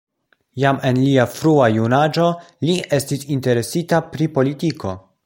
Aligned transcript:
Jam 0.61 0.79
en 0.89 1.01
lia 1.07 1.25
frua 1.33 1.67
junaĝo 1.75 2.25
li 2.69 2.79
estis 3.01 3.29
interesita 3.39 4.01
pri 4.15 4.31
politiko. 4.39 4.97